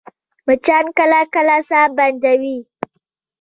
مچان 0.47 0.85
کله 0.97 1.19
کله 1.33 1.57
ساه 1.69 1.87
بندوي 1.97 2.57